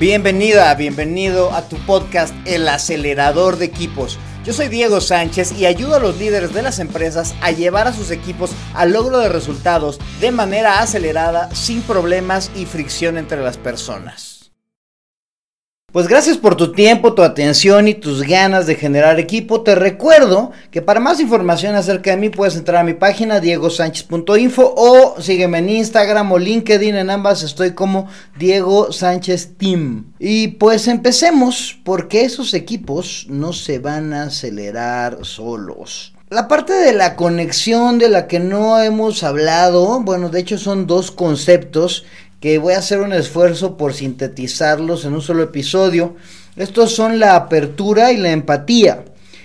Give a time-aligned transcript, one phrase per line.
[0.00, 4.18] Bienvenida, bienvenido a tu podcast El acelerador de equipos.
[4.46, 7.92] Yo soy Diego Sánchez y ayudo a los líderes de las empresas a llevar a
[7.92, 13.58] sus equipos al logro de resultados de manera acelerada, sin problemas y fricción entre las
[13.58, 14.29] personas.
[15.92, 19.62] Pues gracias por tu tiempo, tu atención y tus ganas de generar equipo.
[19.62, 24.72] Te recuerdo que para más información acerca de mí puedes entrar a mi página diegosánchez.info
[24.76, 26.94] o sígueme en Instagram o LinkedIn.
[26.94, 28.06] En ambas estoy como
[28.38, 30.12] Diego Sánchez Team.
[30.20, 36.14] Y pues empecemos porque esos equipos no se van a acelerar solos.
[36.28, 40.86] La parte de la conexión de la que no hemos hablado, bueno, de hecho son
[40.86, 42.04] dos conceptos
[42.40, 46.16] que voy a hacer un esfuerzo por sintetizarlos en un solo episodio.
[46.56, 49.04] Estos son la apertura y la empatía.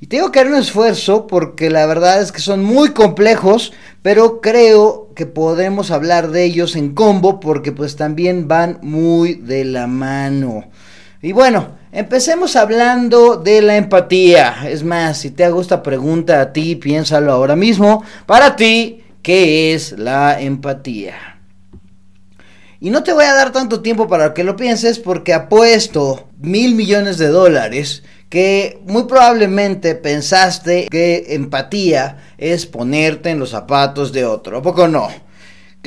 [0.00, 3.72] Y tengo que hacer un esfuerzo porque la verdad es que son muy complejos,
[4.02, 9.64] pero creo que podemos hablar de ellos en combo porque pues también van muy de
[9.64, 10.64] la mano.
[11.22, 14.68] Y bueno, empecemos hablando de la empatía.
[14.68, 18.04] Es más, si te hago esta pregunta a ti, piénsalo ahora mismo.
[18.26, 21.35] Para ti, ¿qué es la empatía?
[22.80, 26.74] Y no te voy a dar tanto tiempo para que lo pienses porque apuesto mil
[26.74, 34.24] millones de dólares que muy probablemente pensaste que empatía es ponerte en los zapatos de
[34.24, 34.58] otro.
[34.58, 35.08] ¿A poco no?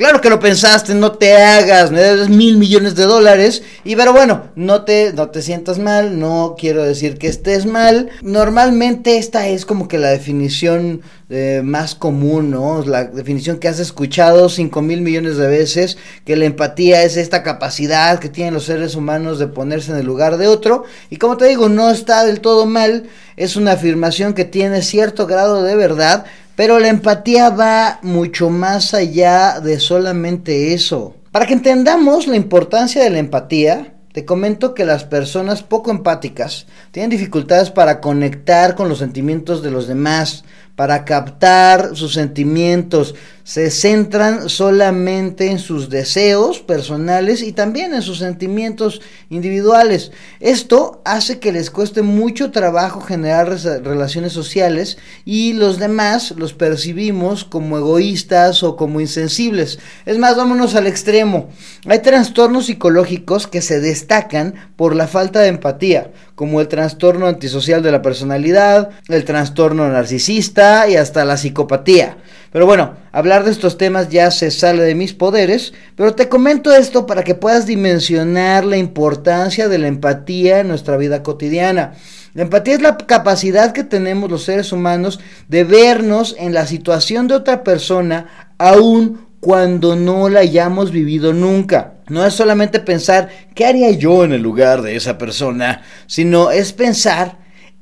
[0.00, 3.62] Claro que lo pensaste, no te hagas, me debes mil millones de dólares.
[3.84, 8.08] Y pero bueno, no te, no te sientas mal, no quiero decir que estés mal.
[8.22, 12.82] Normalmente esta es como que la definición eh, más común, ¿no?
[12.82, 17.42] La definición que has escuchado cinco mil millones de veces, que la empatía es esta
[17.42, 20.84] capacidad que tienen los seres humanos de ponerse en el lugar de otro.
[21.10, 25.26] Y como te digo, no está del todo mal, es una afirmación que tiene cierto
[25.26, 26.24] grado de verdad,
[26.56, 31.16] pero la empatía va mucho más allá de solamente eso.
[31.32, 36.66] Para que entendamos la importancia de la empatía, te comento que las personas poco empáticas
[36.90, 43.14] tienen dificultades para conectar con los sentimientos de los demás, para captar sus sentimientos,
[43.44, 50.12] se centran solamente en sus deseos personales y también en sus sentimientos individuales.
[50.40, 57.44] Esto hace que les cueste mucho trabajo generar relaciones sociales y los demás los percibimos
[57.44, 59.78] como egoístas o como insensibles.
[60.06, 61.48] Es más, vámonos al extremo.
[61.86, 67.82] Hay trastornos psicológicos que se destacan por la falta de empatía, como el trastorno antisocial
[67.82, 72.18] de la personalidad, el trastorno narcisista y hasta la psicopatía.
[72.52, 72.96] Pero bueno,
[73.30, 77.22] hablar de estos temas ya se sale de mis poderes, pero te comento esto para
[77.22, 81.92] que puedas dimensionar la importancia de la empatía en nuestra vida cotidiana.
[82.34, 87.28] La empatía es la capacidad que tenemos los seres humanos de vernos en la situación
[87.28, 91.94] de otra persona aun cuando no la hayamos vivido nunca.
[92.08, 96.72] No es solamente pensar qué haría yo en el lugar de esa persona, sino es
[96.72, 97.38] pensar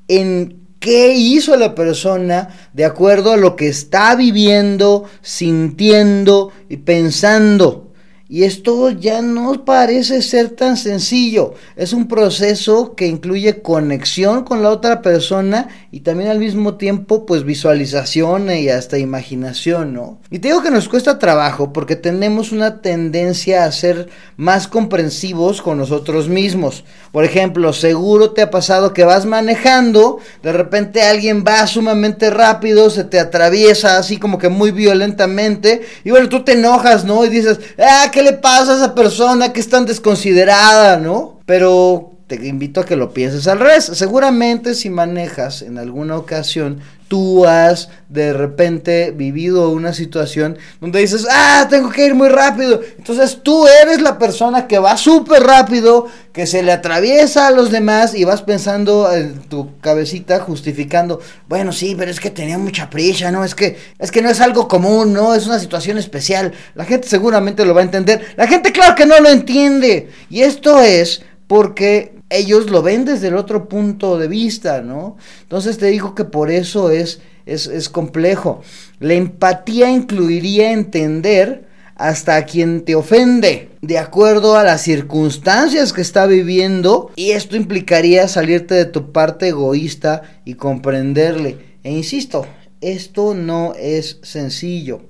[0.08, 7.87] en qué hizo la persona de acuerdo a lo que está viviendo, sintiendo y pensando.
[8.30, 11.54] Y esto ya no parece ser tan sencillo.
[11.76, 17.24] Es un proceso que incluye conexión con la otra persona y también al mismo tiempo
[17.24, 20.20] pues visualización y hasta imaginación, ¿no?
[20.30, 25.62] Y te digo que nos cuesta trabajo porque tenemos una tendencia a ser más comprensivos
[25.62, 26.84] con nosotros mismos.
[27.12, 32.90] Por ejemplo, seguro te ha pasado que vas manejando, de repente alguien va sumamente rápido,
[32.90, 37.24] se te atraviesa así como que muy violentamente y bueno, tú te enojas, ¿no?
[37.24, 41.38] Y dices, ah, ¿qué le pasa a esa persona que es tan desconsiderada, no?
[41.46, 43.84] Pero te invito a que lo pienses al revés.
[43.84, 51.26] Seguramente si manejas en alguna ocasión, tú has de repente vivido una situación donde dices,
[51.30, 52.80] ah, tengo que ir muy rápido.
[52.96, 57.70] Entonces tú eres la persona que va súper rápido, que se le atraviesa a los
[57.70, 62.88] demás y vas pensando en tu cabecita justificando, bueno, sí, pero es que tenía mucha
[62.90, 63.44] prisa, ¿no?
[63.44, 65.34] Es que, es que no es algo común, ¿no?
[65.34, 66.52] Es una situación especial.
[66.74, 68.34] La gente seguramente lo va a entender.
[68.36, 70.10] La gente claro que no lo entiende.
[70.30, 75.16] Y esto es porque ellos lo ven desde el otro punto de vista, ¿no?
[75.42, 78.62] Entonces te digo que por eso es, es, es complejo.
[79.00, 86.00] La empatía incluiría entender hasta a quien te ofende, de acuerdo a las circunstancias que
[86.00, 91.58] está viviendo, y esto implicaría salirte de tu parte egoísta y comprenderle.
[91.82, 92.46] E insisto,
[92.80, 95.00] esto no es sencillo.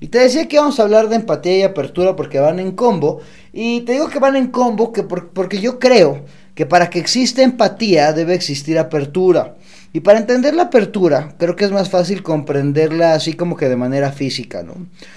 [0.00, 3.20] Y te decía que vamos a hablar de empatía y apertura porque van en combo.
[3.52, 6.24] Y te digo que van en combo que porque yo creo
[6.54, 9.56] que para que exista empatía debe existir apertura.
[9.92, 13.76] Y para entender la apertura, creo que es más fácil comprenderla así como que de
[13.76, 14.74] manera física, ¿no?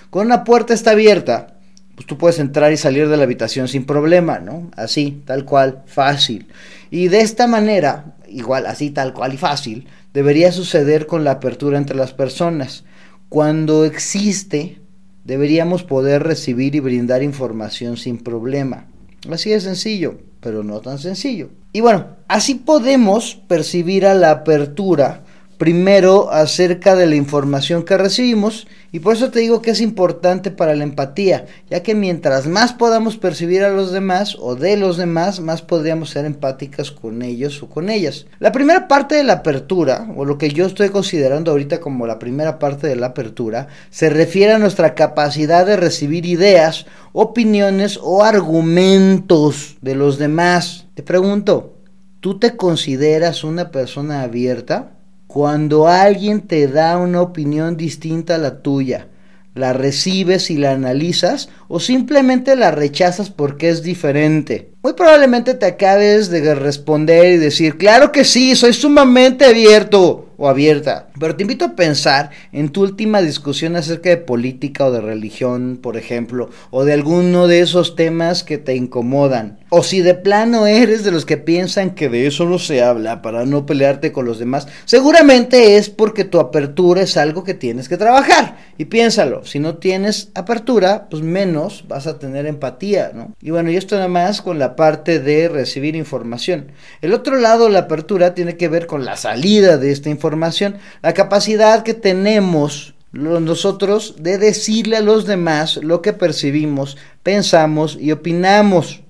[0.10, 1.57] Cuando una puerta está abierta,
[1.95, 4.69] pues tú puedes entrar y salir de la habitación sin problema, ¿no?
[4.75, 6.48] Así, tal cual, fácil.
[6.92, 11.80] Y de esta manera, igual, así, tal cual y fácil, debería suceder con la apertura
[11.80, 12.84] entre las personas.
[13.30, 14.80] Cuando existe,
[15.24, 18.86] deberíamos poder recibir y brindar información sin problema.
[19.31, 21.50] Así de sencillo, pero no tan sencillo.
[21.74, 25.24] Y bueno, así podemos percibir a la apertura
[25.57, 30.50] primero acerca de la información que recibimos y por eso te digo que es importante
[30.50, 34.98] para la empatía, ya que mientras más podamos percibir a los demás o de los
[34.98, 38.27] demás, más podríamos ser empáticas con ellos o con ellas.
[38.39, 42.19] La primera parte de la apertura, o lo que yo estoy considerando ahorita como la
[42.19, 48.24] primera parte de la apertura, se refiere a nuestra capacidad de recibir ideas, opiniones o
[48.24, 50.86] argumentos de los demás.
[50.94, 51.77] Te pregunto,
[52.19, 54.96] ¿tú te consideras una persona abierta?
[55.38, 59.06] Cuando alguien te da una opinión distinta a la tuya,
[59.54, 64.72] ¿la recibes y la analizas o simplemente la rechazas porque es diferente?
[64.81, 70.50] Muy probablemente te acabes de responder y decir, claro que sí, soy sumamente abierto o
[70.50, 71.06] abierta.
[71.19, 75.79] Pero te invito a pensar en tu última discusión acerca de política o de religión,
[75.81, 79.59] por ejemplo, o de alguno de esos temas que te incomodan.
[79.69, 83.21] O si de plano eres de los que piensan que de eso no se habla
[83.21, 87.89] para no pelearte con los demás, seguramente es porque tu apertura es algo que tienes
[87.89, 88.57] que trabajar.
[88.77, 93.33] Y piénsalo, si no tienes apertura, pues menos vas a tener empatía, ¿no?
[93.41, 96.71] Y bueno, y esto nada más con la parte de recibir información.
[97.01, 100.77] El otro lado, la apertura, tiene que ver con la salida de esta información información,
[101.07, 108.12] la capacidad que tenemos nosotros de decirle a los demás lo que percibimos, pensamos y
[108.12, 109.04] opinamos.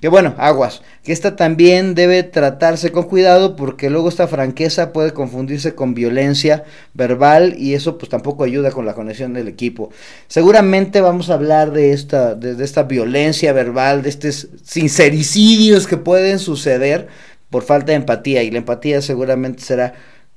[0.00, 5.12] Que bueno, aguas, que esta también debe tratarse con cuidado porque luego esta franqueza puede
[5.12, 9.90] confundirse con violencia verbal y eso pues tampoco ayuda con la conexión del equipo.
[10.28, 16.38] Seguramente vamos a hablar de esta, de esta violencia verbal, de estos sincericidios que pueden
[16.38, 17.08] suceder
[17.50, 19.92] por falta de empatía y la empatía seguramente será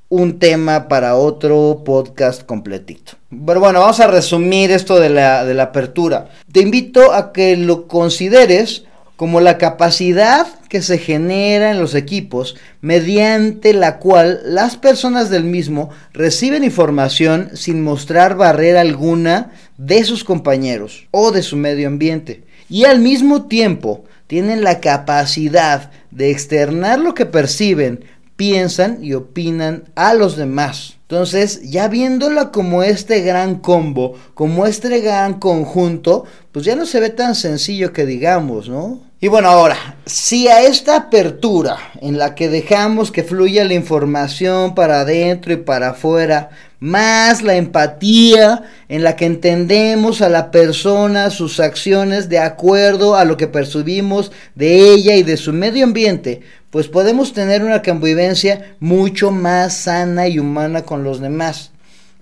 [0.10, 3.14] un tema para otro podcast completito.
[3.30, 6.30] Pero bueno, vamos a resumir esto de la, de la apertura.
[6.52, 8.84] Te invito a que lo consideres
[9.16, 15.44] como la capacidad que se genera en los equipos mediante la cual las personas del
[15.44, 22.44] mismo reciben información sin mostrar barrera alguna de sus compañeros o de su medio ambiente.
[22.70, 28.06] Y al mismo tiempo tienen la capacidad de externar lo que perciben
[28.40, 30.96] piensan y opinan a los demás.
[31.02, 37.02] Entonces, ya viéndola como este gran combo, como este gran conjunto, pues ya no se
[37.02, 39.02] ve tan sencillo que digamos, ¿no?
[39.22, 44.76] Y bueno, ahora, si a esta apertura en la que dejamos que fluya la información
[44.76, 51.32] para adentro y para afuera, más la empatía en la que entendemos a la persona,
[51.32, 56.40] sus acciones de acuerdo a lo que percibimos de ella y de su medio ambiente,
[56.70, 61.72] pues podemos tener una convivencia mucho más sana y humana con los demás.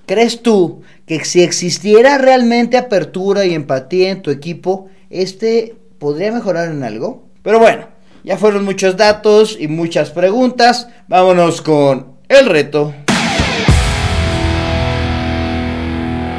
[0.08, 6.70] ¿Crees tú que si existiera realmente apertura y empatía en tu equipo, este podría mejorar
[6.70, 7.28] en algo?
[7.44, 7.88] Pero bueno,
[8.24, 10.88] ya fueron muchos datos y muchas preguntas.
[11.08, 12.94] Vámonos con el reto.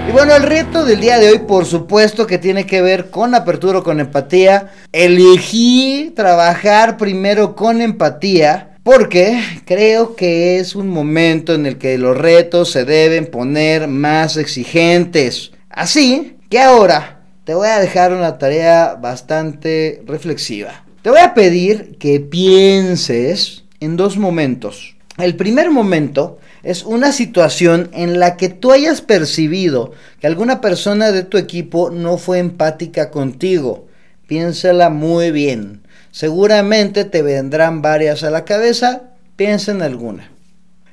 [0.08, 3.34] Y bueno, el reto del día de hoy, por supuesto que tiene que ver con
[3.34, 4.70] apertura, con empatía.
[4.90, 12.16] Elegí trabajar primero con empatía porque creo que es un momento en el que los
[12.16, 15.52] retos se deben poner más exigentes.
[15.68, 17.17] Así que ahora
[17.48, 20.84] te voy a dejar una tarea bastante reflexiva.
[21.00, 24.96] Te voy a pedir que pienses en dos momentos.
[25.16, 31.10] El primer momento es una situación en la que tú hayas percibido que alguna persona
[31.10, 33.86] de tu equipo no fue empática contigo.
[34.26, 35.80] Piénsala muy bien.
[36.10, 39.04] Seguramente te vendrán varias a la cabeza.
[39.36, 40.30] Piensa en alguna.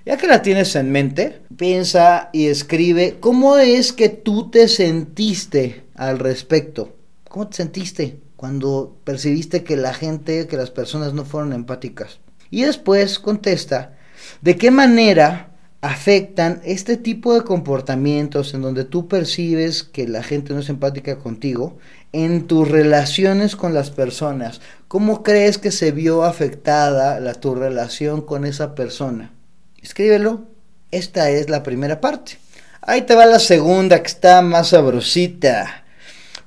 [0.05, 5.85] Ya que la tienes en mente, piensa y escribe cómo es que tú te sentiste
[5.95, 6.95] al respecto.
[7.27, 12.19] ¿Cómo te sentiste cuando percibiste que la gente, que las personas no fueron empáticas?
[12.51, 13.97] Y después contesta,
[14.41, 20.51] ¿de qué manera afectan este tipo de comportamientos en donde tú percibes que la gente
[20.53, 21.77] no es empática contigo
[22.12, 24.62] en tus relaciones con las personas.
[24.88, 29.35] ¿Cómo crees que se vio afectada la, tu relación con esa persona?
[29.86, 30.48] Escríbelo.
[30.89, 32.39] Esta es la primera parte.
[32.82, 35.86] Ahí te va la segunda que está más sabrosita.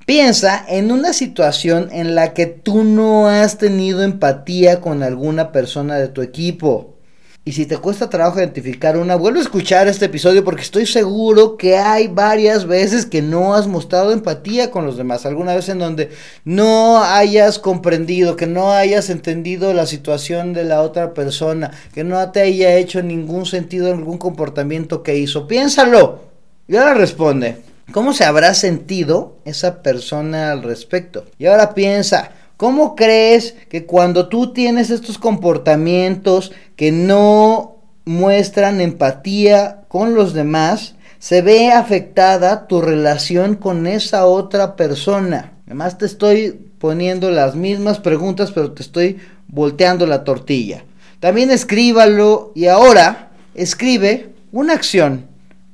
[0.06, 5.98] Piensa en una situación en la que tú no has tenido empatía con alguna persona
[5.98, 6.97] de tu equipo
[7.48, 11.56] Y si te cuesta trabajo identificar una, vuelve a escuchar este episodio porque estoy seguro
[11.56, 15.24] que hay varias veces que no has mostrado empatía con los demás.
[15.24, 16.10] Alguna vez en donde
[16.44, 22.30] no hayas comprendido, que no hayas entendido la situación de la otra persona, que no
[22.32, 25.48] te haya hecho ningún sentido algún comportamiento que hizo.
[25.48, 26.24] Piénsalo.
[26.68, 27.62] Y ahora responde.
[27.92, 31.24] ¿Cómo se habrá sentido esa persona al respecto?
[31.38, 39.82] Y ahora piensa, ¿Cómo crees que cuando tú tienes estos comportamientos que no muestran empatía
[39.86, 45.52] con los demás, se ve afectada tu relación con esa otra persona?
[45.66, 50.84] Además te estoy poniendo las mismas preguntas, pero te estoy volteando la tortilla.
[51.20, 55.27] También escríbalo y ahora escribe una acción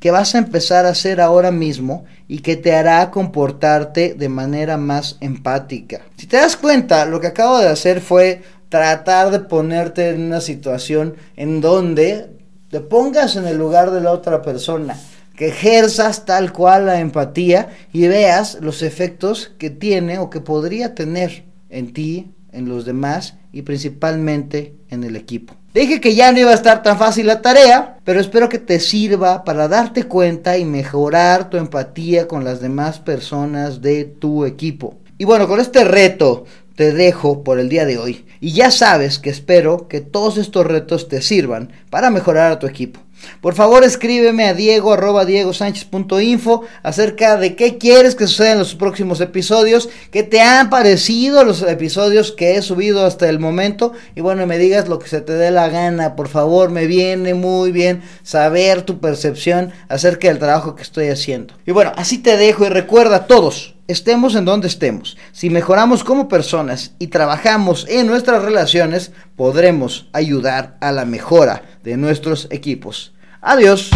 [0.04, 4.76] que vas a empezar a hacer ahora mismo y que te hará comportarte de manera
[4.76, 6.02] más empática.
[6.18, 10.42] Si te das cuenta, lo que acabo de hacer fue tratar de ponerte en una
[10.42, 12.37] situación en donde
[12.68, 14.94] te pongas en el lugar de la otra persona,
[15.38, 20.94] que ejerzas tal cual la empatía y veas los efectos que tiene o que podría
[20.94, 25.54] tener en ti, en los demás y principalmente en el equipo.
[25.75, 28.78] Dije que ya no iba a estar tan fácil la tarea, pero espero que te
[28.78, 34.99] sirva para darte cuenta y mejorar tu empatía con las demás personas de tu equipo.
[35.18, 36.44] Y bueno, con este reto
[36.76, 38.25] te dejo por el día de hoy.
[38.40, 42.66] Y ya sabes que espero que todos estos retos te sirvan para mejorar a tu
[42.66, 43.00] equipo.
[43.40, 48.75] Por favor, escríbeme a diego arroba info acerca de qué quieres que suceda en los
[48.75, 54.21] próximos episodios, qué te han parecido los episodios que he subido hasta el momento y
[54.21, 57.73] bueno, me digas lo que se te dé la gana, por favor, me viene muy
[57.73, 61.54] bien saber tu percepción acerca del trabajo que estoy haciendo.
[61.66, 66.28] Y bueno, así te dejo y recuerda todos, estemos en donde estemos, si mejoramos como
[66.28, 73.12] personas y trabajamos en nuestras relaciones, podremos ayudar a la mejora de nuestros equipos.
[73.40, 73.90] Adiós.